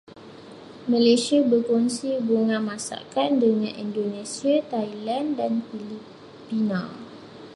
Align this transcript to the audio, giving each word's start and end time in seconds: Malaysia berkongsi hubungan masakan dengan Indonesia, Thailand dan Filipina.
Malaysia 0.91 1.39
berkongsi 1.51 2.07
hubungan 2.17 2.61
masakan 2.71 3.31
dengan 3.43 3.69
Indonesia, 3.85 4.55
Thailand 4.73 5.27
dan 5.39 5.53
Filipina. 5.69 6.81